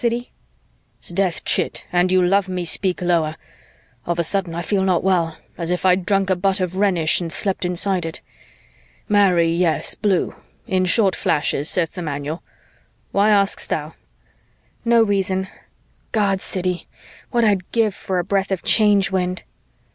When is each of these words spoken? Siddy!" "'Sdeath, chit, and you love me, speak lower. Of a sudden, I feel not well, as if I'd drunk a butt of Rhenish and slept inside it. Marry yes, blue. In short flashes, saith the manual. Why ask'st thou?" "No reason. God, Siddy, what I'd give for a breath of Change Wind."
Siddy!" 0.01 0.31
"'Sdeath, 0.99 1.43
chit, 1.45 1.85
and 1.93 2.11
you 2.11 2.23
love 2.23 2.49
me, 2.49 2.65
speak 2.65 3.03
lower. 3.03 3.35
Of 4.07 4.17
a 4.17 4.23
sudden, 4.23 4.55
I 4.55 4.63
feel 4.63 4.81
not 4.81 5.03
well, 5.03 5.37
as 5.59 5.69
if 5.69 5.85
I'd 5.85 6.07
drunk 6.07 6.31
a 6.31 6.35
butt 6.35 6.59
of 6.59 6.75
Rhenish 6.75 7.21
and 7.21 7.31
slept 7.31 7.65
inside 7.65 8.07
it. 8.07 8.19
Marry 9.07 9.47
yes, 9.47 9.93
blue. 9.93 10.33
In 10.65 10.85
short 10.85 11.15
flashes, 11.15 11.69
saith 11.69 11.93
the 11.93 12.01
manual. 12.01 12.41
Why 13.11 13.29
ask'st 13.29 13.69
thou?" 13.69 13.93
"No 14.83 15.03
reason. 15.03 15.47
God, 16.11 16.41
Siddy, 16.41 16.87
what 17.29 17.43
I'd 17.45 17.71
give 17.71 17.93
for 17.93 18.17
a 18.17 18.23
breath 18.23 18.49
of 18.49 18.63
Change 18.63 19.11
Wind." 19.11 19.43